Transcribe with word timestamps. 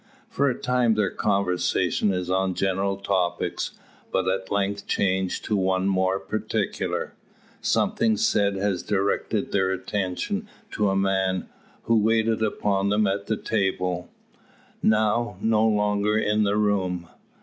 For 0.31 0.49
a 0.49 0.59
time 0.59 0.95
their 0.95 1.11
conversation 1.11 2.11
is 2.11 2.27
on 2.27 2.55
general 2.55 2.97
topics; 2.97 3.77
but 4.11 4.27
at 4.27 4.49
length 4.49 4.87
changes 4.87 5.39
to 5.41 5.55
one 5.55 5.87
more 5.87 6.19
particular. 6.19 7.13
Something 7.61 8.17
said 8.17 8.55
has 8.55 8.81
directed 8.81 9.51
their 9.51 9.69
attention 9.69 10.47
to 10.71 10.89
a 10.89 10.95
man, 10.95 11.49
who 11.83 11.99
waited 12.01 12.41
upon 12.41 12.89
them 12.89 13.05
at 13.05 13.27
table, 13.45 14.09
now 14.81 15.37
no 15.39 15.63
longer 15.67 16.17
in 16.17 16.45
the 16.45 16.57
room. 16.57 17.07